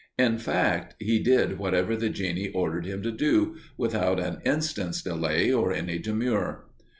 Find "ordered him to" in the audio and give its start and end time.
2.49-3.11